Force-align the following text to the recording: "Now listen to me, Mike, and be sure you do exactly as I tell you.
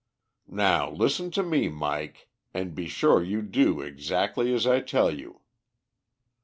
"Now 0.47 0.89
listen 0.89 1.29
to 1.29 1.43
me, 1.43 1.69
Mike, 1.69 2.27
and 2.55 2.73
be 2.73 2.87
sure 2.87 3.23
you 3.23 3.43
do 3.43 3.81
exactly 3.81 4.51
as 4.51 4.65
I 4.65 4.81
tell 4.81 5.11
you. 5.13 5.41